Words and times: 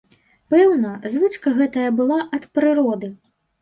Пэўна, 0.53 0.95
звычка 1.15 1.55
гэтая 1.61 1.87
была 2.03 2.19
ад 2.43 2.53
прыроды. 2.57 3.17